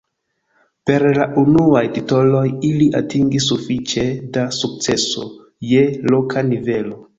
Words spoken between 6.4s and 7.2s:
nivelo.